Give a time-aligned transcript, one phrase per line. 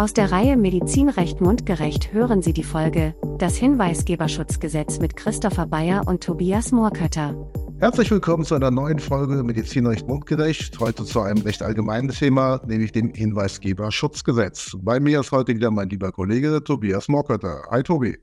[0.00, 6.22] Aus der Reihe Medizinrecht mundgerecht hören Sie die Folge Das Hinweisgeberschutzgesetz mit Christopher Bayer und
[6.22, 7.34] Tobias Moorkötter.
[7.80, 10.80] Herzlich willkommen zu einer neuen Folge Medizinrecht mundgerecht.
[10.80, 14.74] Heute zu einem recht allgemeinen Thema, nämlich dem Hinweisgeberschutzgesetz.
[14.80, 17.64] Bei mir ist heute wieder mein lieber Kollege Tobias Moorkötter.
[17.70, 18.16] Hi Tobi.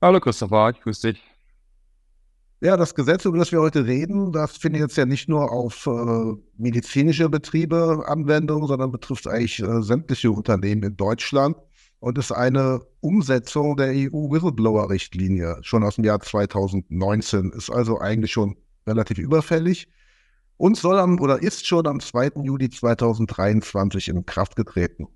[0.00, 1.22] Hallo Christopher, ich grüße dich.
[2.60, 5.86] Ja, das Gesetz, über das wir heute reden, das findet jetzt ja nicht nur auf
[5.86, 11.56] äh, medizinische Betriebe Anwendung, sondern betrifft eigentlich äh, sämtliche Unternehmen in Deutschland
[12.00, 18.56] und ist eine Umsetzung der EU-Whistleblower-Richtlinie schon aus dem Jahr 2019, ist also eigentlich schon
[18.88, 19.86] relativ überfällig
[20.56, 22.42] und soll am oder ist schon am 2.
[22.42, 25.06] Juli 2023 in Kraft getreten.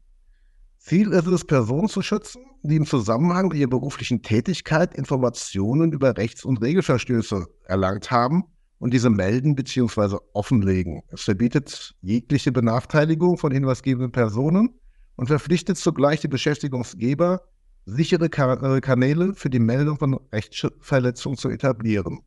[0.84, 6.16] Ziel ist es, Personen zu schützen, die im Zusammenhang mit ihrer beruflichen Tätigkeit Informationen über
[6.16, 8.42] Rechts- und Regelverstöße erlangt haben
[8.80, 10.16] und diese melden bzw.
[10.32, 11.02] offenlegen.
[11.12, 14.70] Es verbietet jegliche Benachteiligung von hinweisgebenden Personen
[15.14, 17.42] und verpflichtet zugleich die Beschäftigungsgeber,
[17.84, 22.22] sichere äh, Kanäle für die Meldung von Rechtsverletzungen zu etablieren.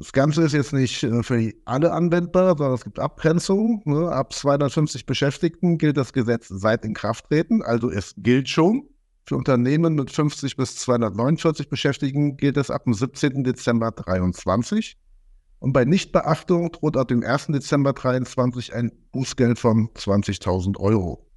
[0.00, 3.82] Das Ganze ist jetzt nicht äh, für alle anwendbar, sondern es gibt Abgrenzungen.
[3.84, 4.10] Ne?
[4.10, 8.88] Ab 250 Beschäftigten gilt das Gesetz seit Inkrafttreten, also es gilt schon.
[9.26, 13.44] Für Unternehmen mit 50 bis 249 Beschäftigten gilt es ab dem 17.
[13.44, 14.96] Dezember 2023.
[15.58, 17.48] Und bei Nichtbeachtung droht ab dem 1.
[17.48, 21.28] Dezember 2023 ein Bußgeld von 20.000 Euro.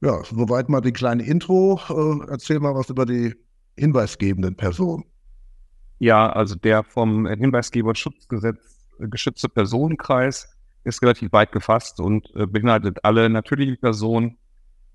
[0.00, 1.78] Ja, soweit mal die kleine Intro.
[1.90, 3.34] Äh, erzähl mal was über die
[3.76, 5.04] hinweisgebenden Personen.
[6.02, 13.30] Ja, also der vom Hinweisgeberschutzgesetz geschützte Personenkreis ist relativ weit gefasst und äh, beinhaltet alle
[13.30, 14.36] natürlichen Personen,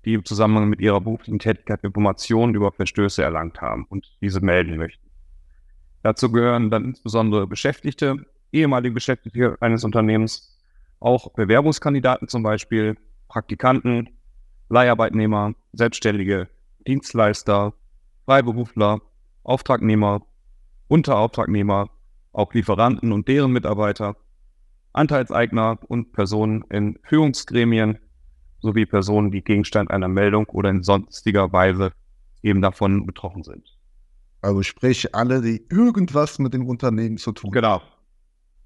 [0.04, 4.76] die im Zusammenhang mit ihrer beruflichen Tätigkeit Informationen über Verstöße erlangt haben und diese melden
[4.76, 5.02] möchten.
[6.02, 10.60] Dazu gehören dann insbesondere Beschäftigte, ehemalige Beschäftigte eines Unternehmens,
[11.00, 12.98] auch Bewerbungskandidaten zum Beispiel,
[13.28, 14.10] Praktikanten,
[14.68, 16.50] Leiharbeitnehmer, Selbstständige,
[16.86, 17.72] Dienstleister,
[18.26, 19.00] Freiberufler,
[19.42, 20.20] Auftragnehmer,
[20.88, 21.90] Unterauftragnehmer,
[22.32, 24.16] auch Lieferanten und deren Mitarbeiter,
[24.92, 27.98] Anteilseigner und Personen in Führungsgremien
[28.60, 31.92] sowie Personen, die Gegenstand einer Meldung oder in sonstiger Weise
[32.42, 33.78] eben davon betroffen sind.
[34.40, 37.54] Also sprich alle, die irgendwas mit dem Unternehmen zu tun haben.
[37.54, 37.82] Genau.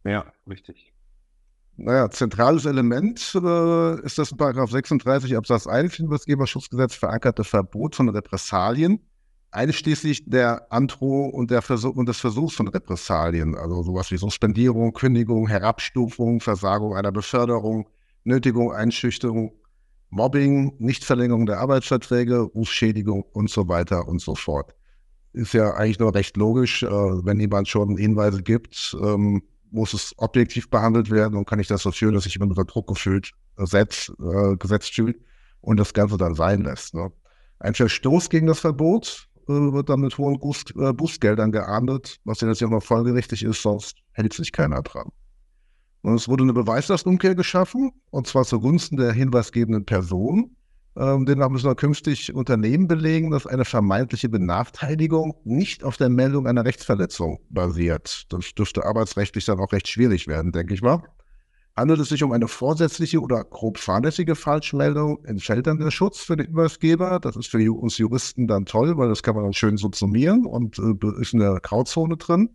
[0.04, 0.92] Ja, richtig.
[1.76, 9.00] Naja, zentrales Element äh, ist das in 36 Absatz 1 Hinweisgeberschutzgesetz verankerte Verbot von Repressalien
[9.52, 14.92] einschließlich der Androh und, der Versuch, und des Versuchs von Repressalien, also sowas wie Suspendierung,
[14.92, 17.88] Kündigung, Herabstufung, Versagung einer Beförderung,
[18.24, 19.52] Nötigung, Einschüchterung,
[20.10, 24.74] Mobbing, Nichtverlängerung der Arbeitsverträge, Rufschädigung und so weiter und so fort.
[25.32, 30.14] Ist ja eigentlich nur recht logisch, äh, wenn jemand schon Hinweise gibt, ähm, muss es
[30.18, 33.32] objektiv behandelt werden und kann ich das so führen, dass sich jemand unter Druck gefühlt,
[33.56, 35.16] gesetzt, äh, gesetzt fühlt
[35.62, 36.94] und das Ganze dann sein lässt.
[36.94, 37.10] Ne?
[37.58, 42.48] Ein Verstoß gegen das Verbot äh, wird dann mit hohen äh, Bußgeldern geahndet, was ja
[42.48, 45.10] jetzt ja immer folgerichtig ist, sonst hält sich keiner dran.
[46.02, 50.56] Und es wurde eine Beweislastumkehr geschaffen, und zwar zugunsten der hinweisgebenden Person.
[50.96, 56.46] Ähm, demnach müssen wir künftig Unternehmen belegen, dass eine vermeintliche Benachteiligung nicht auf der Meldung
[56.46, 58.24] einer Rechtsverletzung basiert.
[58.30, 61.02] Das dürfte arbeitsrechtlich dann auch recht schwierig werden, denke ich mal.
[61.74, 66.36] Handelt es sich um eine vorsätzliche oder grob fahrlässige Falschmeldung, entfällt dann der Schutz für
[66.36, 67.18] den Hinweisgeber.
[67.18, 70.78] Das ist für uns Juristen dann toll, weil das kann man dann schön subsumieren und
[70.78, 72.50] äh, ist in der Grauzone drin.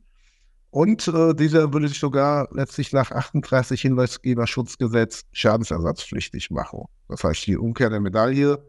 [0.70, 6.84] Und äh, dieser würde sich sogar letztlich nach 38 Hinweisgeberschutzgesetz schadensersatzpflichtig machen.
[7.08, 8.64] Das heißt, die Umkehr der Medaille,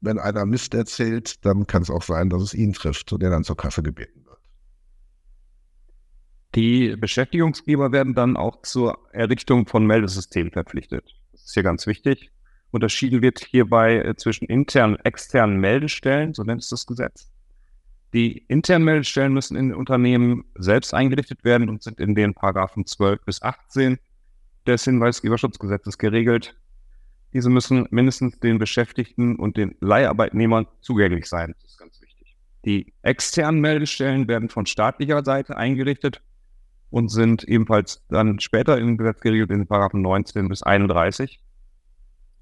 [0.00, 3.30] wenn einer Mist erzählt, dann kann es auch sein, dass es ihn trifft und er
[3.30, 4.29] dann zur Kasse gebeten wird.
[6.54, 11.14] Die Beschäftigungsgeber werden dann auch zur Errichtung von Meldesystemen verpflichtet.
[11.32, 12.32] Das ist hier ganz wichtig.
[12.72, 17.30] Unterschieden wird hierbei äh, zwischen internen und externen Meldestellen, so nennt es das Gesetz.
[18.12, 22.84] Die internen Meldestellen müssen in den Unternehmen selbst eingerichtet werden und sind in den Paragraphen
[22.84, 23.98] 12 bis 18
[24.66, 26.56] des Hinweisgeberschutzgesetzes geregelt.
[27.32, 31.54] Diese müssen mindestens den Beschäftigten und den Leiharbeitnehmern zugänglich sein.
[31.62, 32.36] Das ist ganz wichtig.
[32.64, 36.20] Die externen Meldestellen werden von staatlicher Seite eingerichtet
[36.90, 41.40] und sind ebenfalls dann später im Gesetz geregelt in Paragraphen 19 bis 31.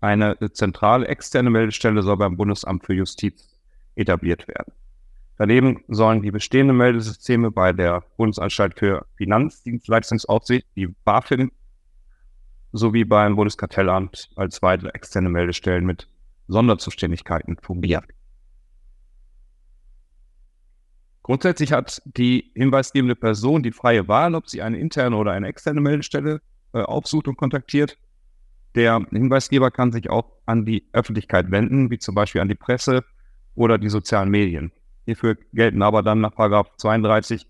[0.00, 3.59] Eine zentrale externe Meldestelle soll beim Bundesamt für Justiz
[3.95, 4.73] etabliert werden.
[5.37, 11.53] Daneben sollen die bestehenden Meldesysteme bei der Bundesanstalt für Finanzdienstleistungsaufsicht, die BaFin,
[12.73, 16.09] sowie beim Bundeskartellamt als weitere externe Meldestellen mit
[16.49, 18.05] Sonderzuständigkeiten fungieren.
[21.29, 25.79] Grundsätzlich hat die hinweisgebende Person die freie Wahl, ob sie eine interne oder eine externe
[25.79, 26.41] Meldestelle
[26.73, 27.99] äh, aufsucht und kontaktiert.
[28.75, 33.05] Der Hinweisgeber kann sich auch an die Öffentlichkeit wenden, wie zum Beispiel an die Presse
[33.55, 34.73] oder die sozialen Medien.
[35.05, 37.47] Hierfür gelten aber dann nach 32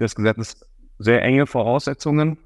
[0.00, 0.68] des Gesetzes
[0.98, 2.38] sehr enge Voraussetzungen.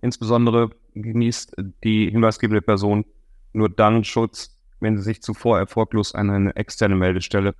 [0.00, 3.04] Insbesondere genießt die hinweisgebende Person
[3.52, 7.54] nur dann Schutz, wenn sie sich zuvor erfolglos an eine externe Meldestelle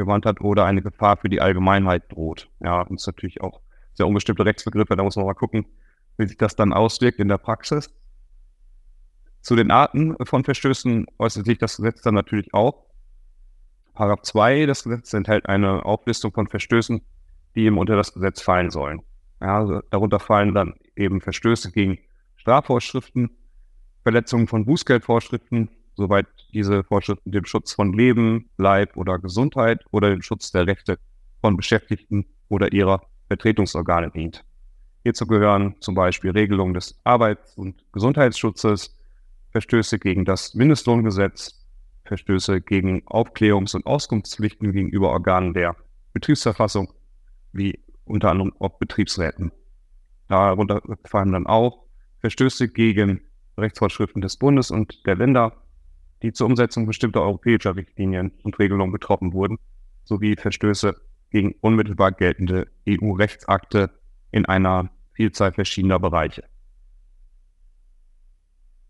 [0.00, 2.48] gewandt hat oder eine Gefahr für die Allgemeinheit droht.
[2.60, 3.60] Ja, das ist natürlich auch
[3.94, 5.66] sehr unbestimmte Rechtsbegriffe, da muss man mal gucken,
[6.16, 7.94] wie sich das dann auswirkt in der Praxis.
[9.42, 12.86] Zu den Arten von Verstößen äußert sich das Gesetz dann natürlich auch.
[13.94, 17.00] Paragraph 2 des Gesetzes enthält eine Auflistung von Verstößen,
[17.54, 19.02] die eben unter das Gesetz fallen sollen.
[19.40, 21.98] Ja, also darunter fallen dann eben Verstöße gegen
[22.36, 23.30] Strafvorschriften,
[24.02, 30.22] Verletzungen von Bußgeldvorschriften, soweit diese Vorschriften dem Schutz von Leben, Leib oder Gesundheit oder dem
[30.22, 30.98] Schutz der Rechte
[31.40, 34.44] von Beschäftigten oder ihrer Vertretungsorgane dient.
[35.02, 38.98] Hierzu gehören zum Beispiel Regelungen des Arbeits- und Gesundheitsschutzes,
[39.52, 41.64] Verstöße gegen das Mindestlohngesetz,
[42.04, 45.76] Verstöße gegen Aufklärungs- und Auskunftspflichten gegenüber Organen der
[46.12, 46.92] Betriebsverfassung,
[47.52, 49.52] wie unter anderem auch Betriebsräten.
[50.28, 51.84] Darunter fallen dann auch
[52.20, 53.22] Verstöße gegen
[53.56, 55.56] Rechtsvorschriften des Bundes und der Länder,
[56.22, 59.58] die zur Umsetzung bestimmter europäischer Richtlinien und Regelungen betroffen wurden,
[60.04, 60.94] sowie Verstöße
[61.30, 63.90] gegen unmittelbar geltende EU-Rechtsakte
[64.32, 66.44] in einer Vielzahl verschiedener Bereiche.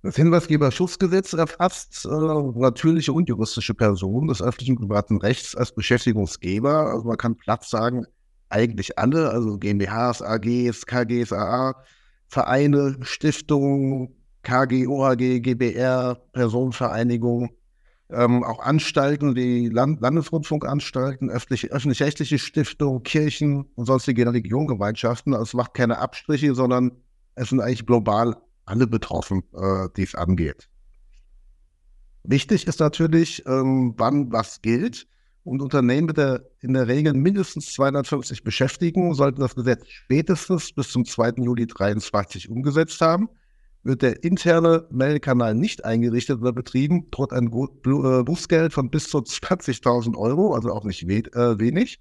[0.02, 6.90] Das Hinweisgeberschutzgesetz erfasst äh, natürliche und juristische Personen des öffentlichen und privaten Rechts als Beschäftigungsgeber.
[6.90, 8.06] Also man kann platt sagen,
[8.48, 11.74] eigentlich alle, also GmbHs, AGs, KGs, AA,
[12.28, 17.50] Vereine, Stiftungen, KG, OHG, GBR, Personenvereinigungen,
[18.10, 25.34] ähm, auch Anstalten wie Land Landesrundfunkanstalten, öffentlich-rechtliche Stiftungen, Kirchen und sonstige Religiongemeinschaften.
[25.34, 26.92] Also es macht keine Abstriche, sondern
[27.34, 30.68] es sind eigentlich global alle betroffen, äh, die es angeht.
[32.22, 35.06] Wichtig ist natürlich, ähm, wann was gilt.
[35.42, 40.90] Und Unternehmen mit der in der Regel mindestens 250 Beschäftigten sollten das Gesetz spätestens bis
[40.90, 41.42] zum 2.
[41.42, 43.28] Juli 2023 umgesetzt haben.
[43.82, 49.18] Wird der interne Meldekanal nicht eingerichtet oder betrieben, droht ein äh, Bußgeld von bis zu
[49.18, 51.98] 20.000 Euro, also auch nicht we äh, wenig.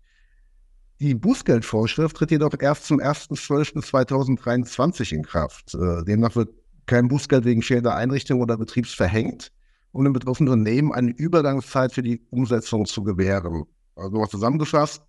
[0.99, 5.73] Die Bußgeldvorschrift tritt jedoch erst zum 1.12.2023 in Kraft.
[5.73, 6.49] Äh, demnach wird
[6.87, 9.53] kein Bußgeld wegen fehlender Einrichtung oder Betriebs verhängt,
[9.93, 13.63] um dem betroffenen Unternehmen eine Übergangszeit für die Umsetzung zu gewähren.
[13.95, 15.01] Also zusammengefasst,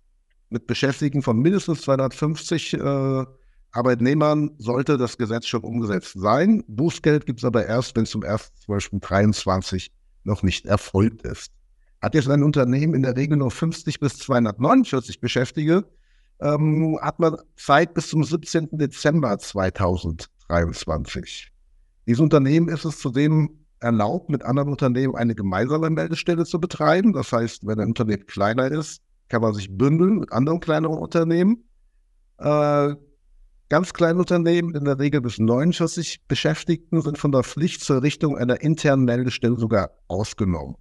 [0.49, 3.25] mit Beschäftigten von mindestens 250 äh,
[3.71, 6.63] Arbeitnehmern sollte das Gesetz schon umgesetzt sein.
[6.67, 9.89] Bußgeld gibt es aber erst, wenn es zum 1.12.23
[10.23, 11.51] noch nicht erfolgt ist.
[12.01, 15.87] Hat jetzt ein Unternehmen in der Regel nur 50 bis 249 Beschäftigte,
[16.41, 18.69] ähm, hat man Zeit bis zum 17.
[18.71, 21.51] Dezember 2023.
[22.07, 27.13] Diesem Unternehmen ist es zudem erlaubt, mit anderen Unternehmen eine gemeinsame Meldestelle zu betreiben.
[27.13, 31.63] Das heißt, wenn ein Unternehmen kleiner ist, kann man sich bündeln mit anderen kleineren Unternehmen.
[32.37, 32.95] Äh,
[33.71, 38.37] ganz kleine Unternehmen, in der Regel bis 49 Beschäftigten, sind von der Pflicht zur Richtung
[38.37, 40.75] einer internen Meldestelle sogar ausgenommen.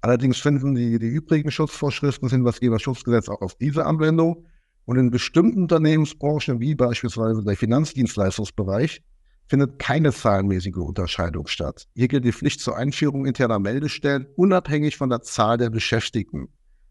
[0.00, 4.46] Allerdings finden die, die übrigen Schutzvorschriften des Hinweisgeberschutzgesetzes auch auf diese Anwendung.
[4.84, 9.02] Und in bestimmten Unternehmensbranchen, wie beispielsweise der Finanzdienstleistungsbereich,
[9.48, 11.88] findet keine zahlenmäßige Unterscheidung statt.
[11.96, 16.46] Hier gilt die Pflicht zur Einführung interner Meldestellen unabhängig von der Zahl der Beschäftigten.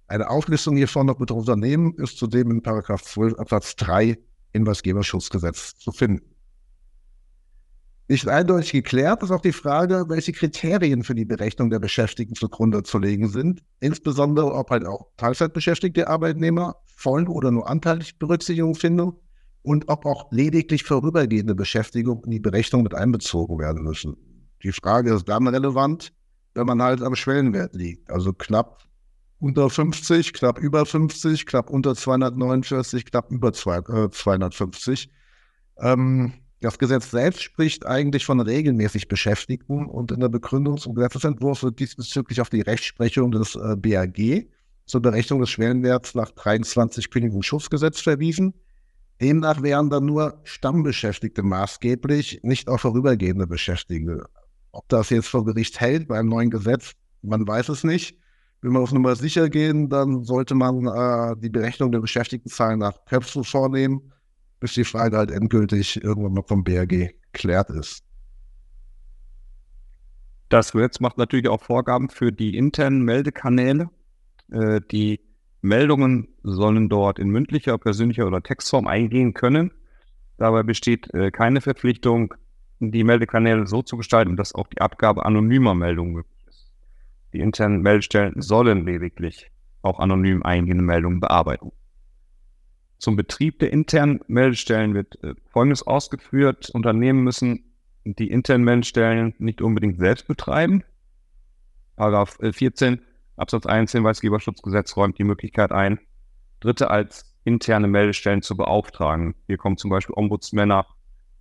[0.07, 4.17] Eine Auflistung hiervon noch mit Unternehmen ist zudem in 12 Absatz 3
[4.53, 6.31] Hinweisgeberschutzgesetz zu finden.
[8.07, 12.83] Nicht eindeutig geklärt ist auch die Frage, welche Kriterien für die Berechnung der Beschäftigten zugrunde
[12.83, 19.13] zu legen sind, insbesondere ob halt auch Teilzeitbeschäftigte Arbeitnehmer voll oder nur anteilig Berücksichtigung finden
[19.61, 24.17] und ob auch lediglich vorübergehende Beschäftigung in die Berechnung mit einbezogen werden müssen.
[24.61, 26.11] Die Frage ist dann relevant,
[26.53, 28.83] wenn man halt am Schwellenwert liegt, also knapp
[29.41, 35.09] unter 50, knapp über 50, knapp unter 249, knapp über 250.
[35.77, 40.93] Äh, ähm, das Gesetz selbst spricht eigentlich von regelmäßig Beschäftigten und in der Begründung zum
[40.93, 44.47] Gesetzentwurf wird diesbezüglich auf die Rechtsprechung des äh, BAG
[44.85, 48.53] zur Berechnung des Schwellenwerts nach 23 Kündigungsschutzgesetz verwiesen.
[49.21, 54.25] Demnach wären dann nur Stammbeschäftigte maßgeblich, nicht auch vorübergehende Beschäftigte.
[54.71, 56.91] Ob das jetzt vor Gericht hält beim neuen Gesetz,
[57.23, 58.20] man weiß es nicht.
[58.61, 63.05] Wenn wir auf Nummer sicher gehen, dann sollte man äh, die Berechnung der Beschäftigtenzahlen nach
[63.05, 64.11] Köpfen vornehmen,
[64.59, 68.03] bis die Frage halt endgültig irgendwann mal vom BRG geklärt ist.
[70.49, 73.89] Das Gesetz macht natürlich auch Vorgaben für die internen Meldekanäle,
[74.51, 75.21] äh, die
[75.61, 79.71] Meldungen sollen dort in mündlicher, persönlicher oder Textform eingehen können.
[80.37, 82.33] Dabei besteht äh, keine Verpflichtung,
[82.79, 86.23] die Meldekanäle so zu gestalten, dass auch die Abgabe anonymer Meldungen.
[87.33, 91.71] Die internen Meldestellen sollen lediglich auch anonym eingehende Meldungen bearbeiten.
[92.97, 96.69] Zum Betrieb der internen Meldestellen wird äh, Folgendes ausgeführt.
[96.69, 97.73] Unternehmen müssen
[98.03, 100.83] die internen Meldestellen nicht unbedingt selbst betreiben.
[101.95, 102.97] Paragraph 14 äh,
[103.37, 105.99] Absatz 1 Hinweisgeberschutzgesetz räumt die Möglichkeit ein,
[106.59, 109.33] Dritte als interne Meldestellen zu beauftragen.
[109.47, 110.85] Hier kommen zum Beispiel Ombudsmänner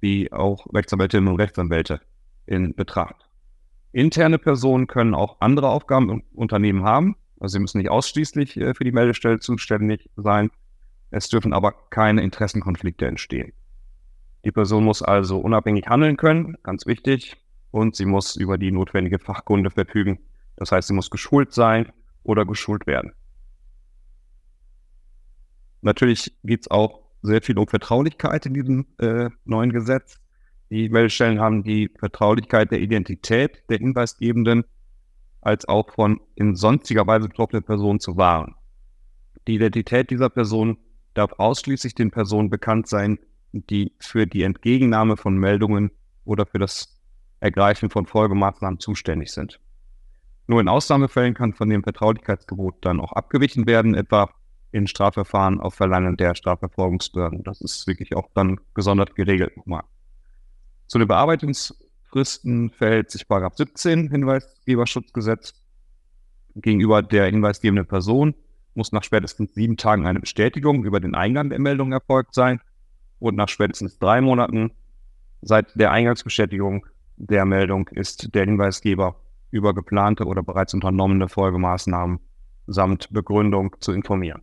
[0.01, 2.01] wie auch Rechtsanwältinnen und Rechtsanwälte
[2.47, 3.30] in Betracht.
[3.93, 7.17] Interne Personen können auch andere Aufgaben im Unternehmen haben.
[7.41, 10.51] Also sie müssen nicht ausschließlich äh, für die Meldestelle zuständig sein.
[11.11, 13.53] Es dürfen aber keine Interessenkonflikte entstehen.
[14.45, 17.37] Die Person muss also unabhängig handeln können, ganz wichtig,
[17.73, 20.19] und sie muss über die notwendige Fachkunde verfügen.
[20.57, 21.93] Das heißt, sie muss geschult sein
[22.23, 23.13] oder geschult werden.
[25.83, 30.21] Natürlich geht es auch sehr viel um Vertraulichkeit in diesem äh, neuen Gesetz.
[30.71, 34.65] Die Meldestellen haben die Vertraulichkeit der Identität der Hinweisgebenden
[35.41, 38.55] als auch von in sonstiger Weise betroffenen Personen zu wahren.
[39.49, 40.79] Die Identität dieser Person
[41.15, 43.19] darf ausschließlich den Personen bekannt sein,
[43.53, 45.91] die für die Entgegennahme von Meldungen
[46.25, 47.01] oder für das
[47.41, 49.59] Ergreifen von Folgemaßnahmen zuständig sind.
[50.47, 54.31] Nur in Ausnahmefällen kann von dem Vertraulichkeitsgebot dann auch abgewichen werden, etwa
[54.71, 57.43] in Strafverfahren auf Verlangen der Strafverfolgungsbehörden.
[57.43, 59.83] Das ist wirklich auch dann gesondert geregelt nochmal.
[60.91, 65.55] Zu den Bearbeitungsfristen verhält sich Paragraph 17 Hinweisgeberschutzgesetz.
[66.57, 68.35] Gegenüber der hinweisgebenden Person
[68.75, 72.61] muss nach spätestens sieben Tagen eine Bestätigung über den Eingang der Meldung erfolgt sein
[73.21, 74.73] und nach spätestens drei Monaten
[75.43, 76.85] seit der Eingangsbestätigung
[77.19, 79.15] der Meldung ist der Hinweisgeber
[79.53, 82.19] über geplante oder bereits unternommene Folgemaßnahmen
[82.67, 84.43] samt Begründung zu informieren.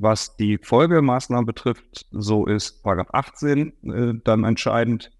[0.00, 5.10] Was die Folgemaßnahmen betrifft, so ist Paragraph 18 äh, dann entscheidend.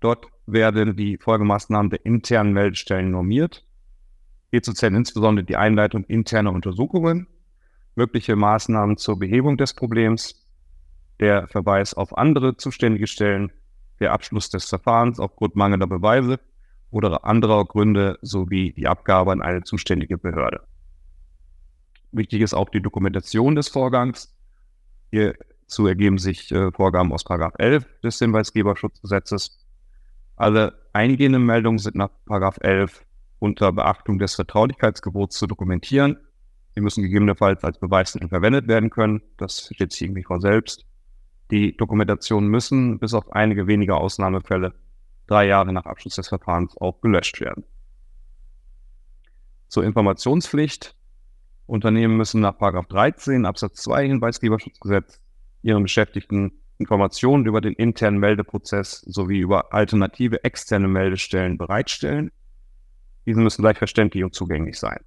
[0.00, 3.64] Dort werden die Folgemaßnahmen der internen Meldestellen normiert.
[4.50, 7.28] Hierzu zählen insbesondere die Einleitung interner Untersuchungen,
[7.94, 10.46] mögliche Maßnahmen zur Behebung des Problems,
[11.18, 13.50] der Verweis auf andere zuständige Stellen,
[14.00, 16.40] der Abschluss des Verfahrens aufgrund mangelnder Beweise
[16.90, 20.60] oder anderer Gründe sowie die Abgabe an eine zuständige Behörde.
[22.16, 24.34] Wichtig ist auch die Dokumentation des Vorgangs.
[25.10, 29.62] Hierzu ergeben sich äh, Vorgaben aus 11 des Hinweisgeberschutzgesetzes.
[30.36, 32.10] Alle eingehenden Meldungen sind nach
[32.60, 33.04] 11
[33.38, 36.16] unter Beachtung des Vertraulichkeitsgebots zu dokumentieren.
[36.74, 39.20] Sie müssen gegebenenfalls als Beweismittel verwendet werden können.
[39.36, 40.86] Das steht sich irgendwie vor selbst.
[41.50, 44.72] Die Dokumentationen müssen bis auf einige wenige Ausnahmefälle
[45.26, 47.64] drei Jahre nach Abschluss des Verfahrens auch gelöscht werden.
[49.68, 50.95] Zur Informationspflicht
[51.66, 55.20] Unternehmen müssen nach 13 Absatz 2 Hinweisgeberschutzgesetz
[55.62, 62.30] ihren Beschäftigten Informationen über den internen Meldeprozess sowie über alternative externe Meldestellen bereitstellen.
[63.24, 65.00] Diese müssen gleich verständlich und zugänglich sein.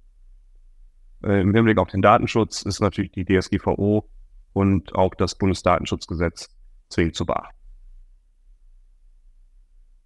[1.22, 4.08] Äh, Im Hinblick auf den Datenschutz ist natürlich die DSGVO
[4.52, 6.50] und auch das Bundesdatenschutzgesetz
[6.88, 7.59] zwingend zu beachten.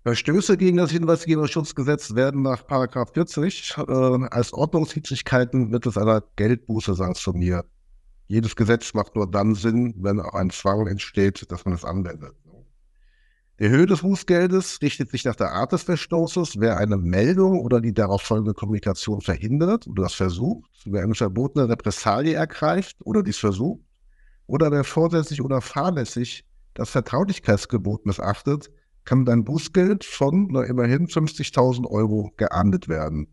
[0.05, 3.83] Verstöße gegen das Hinweisgeberschutzgesetz werden nach 40 äh,
[4.31, 7.65] als Ordnungswidrigkeiten mittels einer Geldbuße sanktioniert.
[8.27, 12.35] Jedes Gesetz macht nur dann Sinn, wenn auch ein Zwang entsteht, dass man es anwendet.
[13.61, 16.61] Die Höhe des Bußgeldes richtet sich nach der Art des Verstoßes.
[16.61, 21.67] Wer eine Meldung oder die darauf folgende Kommunikation verhindert oder das versucht, wer eine verbotene
[21.71, 23.81] Repressalie ergreift oder dies versucht,
[24.47, 26.45] oder wer vorsätzlich oder fahrlässig
[26.75, 28.71] das Vertraulichkeitsgebot missachtet,
[29.05, 33.29] kann dein Bußgeld von na, immerhin 50.000 Euro geahndet werden.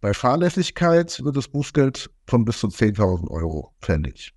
[0.00, 4.32] Bei Fahrlässigkeit wird das Bußgeld von bis zu 10.000 Euro fällig.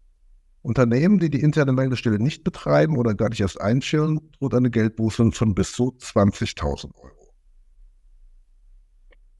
[0.61, 5.31] Unternehmen, die die interne Meldestelle nicht betreiben oder gar nicht erst einstellen, droht eine Geldbuße
[5.31, 7.33] von bis zu 20.000 Euro.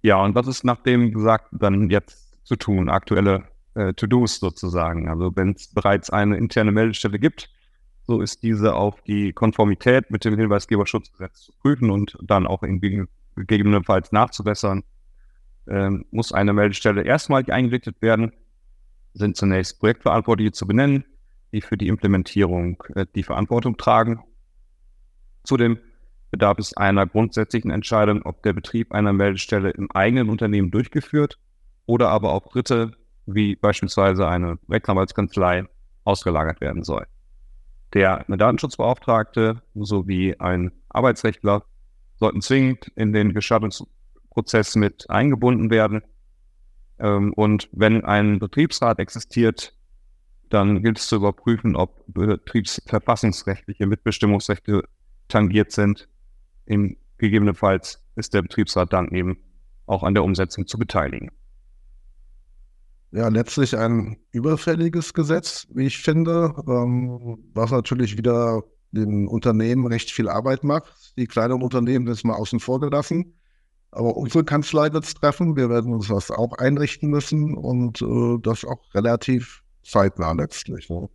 [0.02, 2.90] Ja, und was ist nach dem gesagt dann jetzt zu tun?
[2.90, 5.10] Aktuelle äh, To-Dos sozusagen.
[5.10, 7.50] Also wenn es bereits eine interne Meldestelle gibt,
[8.10, 12.64] so ist diese auf die Konformität mit dem Hinweisgeberschutzgesetz zu prüfen und dann auch
[13.36, 14.84] gegebenenfalls nachzubessern.
[15.68, 18.32] Ähm, muss eine Meldestelle erstmalig eingerichtet werden,
[19.14, 21.06] sind zunächst Projektverantwortliche zu benennen,
[21.52, 24.24] die für die Implementierung äh, die Verantwortung tragen.
[25.44, 25.78] Zudem
[26.32, 31.38] bedarf es einer grundsätzlichen Entscheidung, ob der Betrieb einer Meldestelle im eigenen Unternehmen durchgeführt
[31.86, 32.94] oder aber auf Dritte,
[33.28, 35.66] wie beispielsweise eine Rechtsanwaltskanzlei,
[36.06, 37.06] ausgelagert werden soll
[37.94, 41.64] der Datenschutzbeauftragte sowie ein Arbeitsrechtler
[42.18, 46.04] sollten zwingend in den Gestattungsprozess mit eingebunden werden.
[47.00, 49.74] Ähm, und wenn ein Betriebsrat existiert,
[50.50, 54.84] dann gilt es zu überprüfen, ob betriebsverfassungsrechtliche Mitbestimmungsrechte
[55.28, 56.10] tangiert sind.
[56.66, 59.38] Im, gegebenenfalls ist der Betriebsrat dann eben
[59.86, 61.32] auch an der Umsetzung zu beteiligen.
[63.12, 70.12] Ja, letztlich ein überfälliges Gesetz, wie ich finde, ähm, was natürlich wieder den Unternehmen recht
[70.12, 71.14] viel Arbeit macht.
[71.18, 73.34] Die kleineren Unternehmen sind mal außen vor gelassen.
[73.92, 75.56] Aber unsere Kanzlei wird es treffen.
[75.56, 80.90] Wir werden uns das auch einrichten müssen und äh, das auch relativ zeitnah letztlich.
[80.90, 81.10] Ne?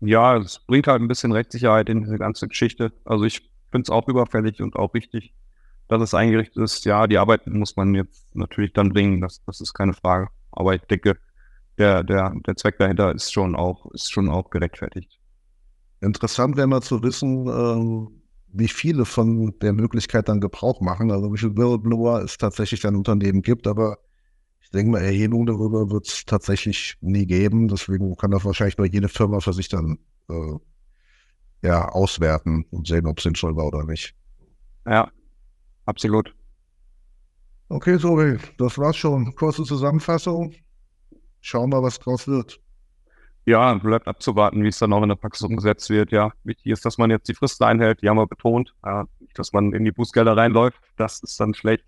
[0.00, 2.92] Ja, es bringt halt ein bisschen Rechtssicherheit in diese ganze Geschichte.
[3.04, 5.34] Also ich finde es auch überfällig und auch richtig,
[5.88, 6.84] dass es eingerichtet ist.
[6.86, 10.28] Ja, die Arbeit muss man jetzt natürlich dann bringen, das, das ist keine Frage.
[10.54, 11.16] Aber ich denke,
[11.78, 15.18] der, der, der Zweck dahinter ist schon auch, ist schon auch gerechtfertigt.
[16.00, 18.10] Interessant wäre mal zu wissen, äh,
[18.48, 22.94] wie viele von der Möglichkeit dann Gebrauch machen, also wie viele Whistleblower es tatsächlich ein
[22.94, 23.98] Unternehmen gibt, aber
[24.64, 27.68] ich denke mal, Erhebung darüber wird es tatsächlich nie geben.
[27.68, 29.98] Deswegen kann das wahrscheinlich nur jede Firma für sich dann
[30.30, 30.56] äh,
[31.62, 34.14] ja, auswerten und sehen, ob es sinnvoll war oder nicht.
[34.86, 35.10] Ja,
[35.84, 36.34] absolut.
[37.68, 38.18] Okay, so,
[38.58, 39.34] das war's schon.
[39.34, 40.52] Kurze Zusammenfassung.
[41.40, 42.60] Schauen wir, was draus wird.
[43.46, 46.12] Ja, bleibt abzuwarten, wie es dann auch in der Praxis umgesetzt wird.
[46.12, 48.00] Ja, wichtig ist, dass man jetzt die Fristen einhält.
[48.00, 48.74] Die haben wir betont.
[48.84, 50.80] Ja, nicht, dass man in die Bußgelder reinläuft.
[50.96, 51.84] Das ist dann schlecht.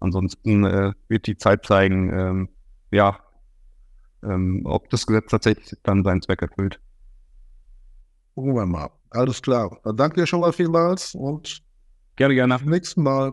[0.00, 2.48] Ansonsten äh, wird die Zeit zeigen, ähm,
[2.90, 3.20] ja,
[4.24, 6.80] ähm, ob das Gesetz tatsächlich dann seinen Zweck erfüllt.
[8.34, 8.90] Gucken wir mal.
[9.10, 9.78] Alles klar.
[9.84, 11.62] Dann danke dir schon mal vielmals und
[12.16, 12.54] gerne, gerne.
[12.54, 13.32] Bis zum nächsten Mal.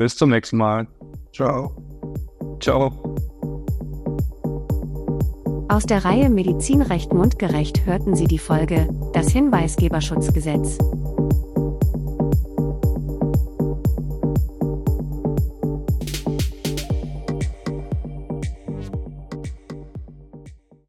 [0.00, 0.88] Bis zum nächsten Mal.
[1.30, 1.76] Ciao.
[2.58, 2.86] Ciao.
[5.68, 10.78] Aus der Reihe Medizinrecht mundgerecht hörten Sie die Folge Das Hinweisgeberschutzgesetz.